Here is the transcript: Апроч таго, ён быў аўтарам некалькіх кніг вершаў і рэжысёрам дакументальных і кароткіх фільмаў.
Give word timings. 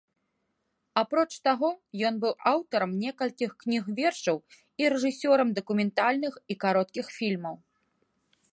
Апроч 1.01 1.27
таго, 1.47 1.67
ён 2.09 2.13
быў 2.23 2.33
аўтарам 2.51 2.91
некалькіх 3.03 3.51
кніг 3.61 3.83
вершаў 3.99 4.37
і 4.83 4.89
рэжысёрам 4.97 5.49
дакументальных 5.59 6.33
і 6.55 6.57
кароткіх 6.65 7.05
фільмаў. 7.19 7.55